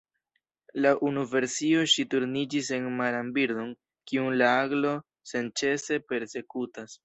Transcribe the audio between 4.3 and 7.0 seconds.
la aglo senĉese persekutas.